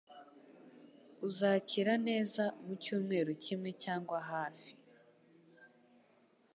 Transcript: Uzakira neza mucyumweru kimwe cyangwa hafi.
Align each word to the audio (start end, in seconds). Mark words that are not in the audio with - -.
Uzakira 1.27 1.93
neza 2.07 2.43
mucyumweru 2.65 3.31
kimwe 3.43 3.69
cyangwa 3.83 4.17
hafi. 4.29 4.71